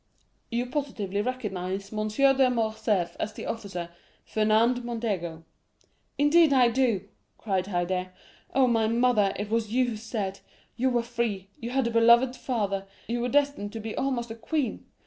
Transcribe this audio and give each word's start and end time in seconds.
'You 0.49 0.65
positively 0.65 1.21
recognize 1.21 1.93
M. 1.93 2.07
de 2.07 2.49
Morcerf 2.49 3.15
as 3.19 3.33
the 3.33 3.45
officer, 3.45 3.89
Fernand 4.25 4.83
Mondego?'—'Indeed 4.83 6.51
I 6.51 6.69
do!' 6.69 7.07
cried 7.37 7.65
Haydée. 7.65 8.09
'Oh, 8.55 8.65
my 8.65 8.87
mother, 8.87 9.31
it 9.35 9.51
was 9.51 9.71
you 9.71 9.85
who 9.89 9.95
said, 9.97 10.39
"You 10.75 10.89
were 10.89 11.03
free, 11.03 11.51
you 11.59 11.69
had 11.69 11.85
a 11.85 11.91
beloved 11.91 12.35
father, 12.35 12.87
you 13.07 13.21
were 13.21 13.29
destined 13.29 13.71
to 13.73 13.79
be 13.79 13.95
almost 13.95 14.31
a 14.31 14.35
queen. 14.35 14.87